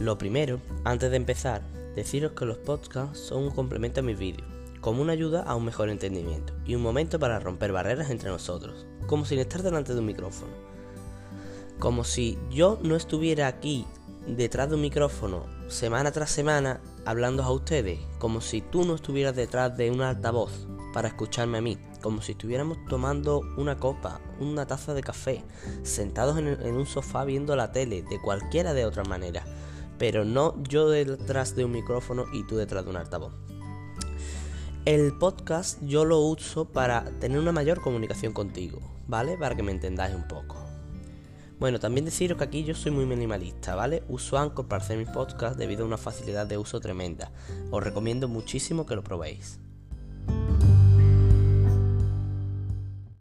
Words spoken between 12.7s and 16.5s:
no estuviera aquí detrás de un micrófono semana tras